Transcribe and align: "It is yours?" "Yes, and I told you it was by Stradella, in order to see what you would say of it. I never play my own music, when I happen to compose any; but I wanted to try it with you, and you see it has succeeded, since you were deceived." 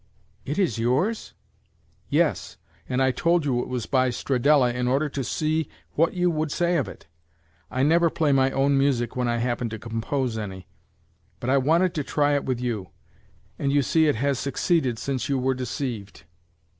"It 0.45 0.57
is 0.57 0.79
yours?" 0.79 1.35
"Yes, 2.09 2.57
and 2.89 3.03
I 3.03 3.11
told 3.11 3.45
you 3.45 3.59
it 3.61 3.67
was 3.67 3.85
by 3.85 4.09
Stradella, 4.09 4.73
in 4.73 4.87
order 4.87 5.07
to 5.09 5.23
see 5.23 5.69
what 5.93 6.15
you 6.15 6.31
would 6.31 6.51
say 6.51 6.77
of 6.77 6.87
it. 6.87 7.05
I 7.69 7.83
never 7.83 8.09
play 8.09 8.31
my 8.31 8.49
own 8.49 8.79
music, 8.79 9.15
when 9.15 9.27
I 9.27 9.37
happen 9.37 9.69
to 9.69 9.77
compose 9.77 10.39
any; 10.39 10.67
but 11.39 11.51
I 11.51 11.57
wanted 11.59 11.93
to 11.93 12.03
try 12.03 12.33
it 12.33 12.45
with 12.45 12.59
you, 12.59 12.89
and 13.59 13.71
you 13.71 13.83
see 13.83 14.07
it 14.07 14.15
has 14.15 14.39
succeeded, 14.39 14.97
since 14.97 15.29
you 15.29 15.37
were 15.37 15.53
deceived." 15.53 16.23